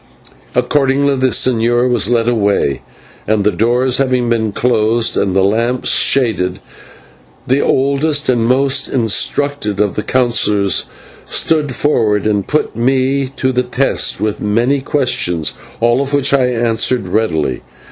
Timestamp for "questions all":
14.81-16.01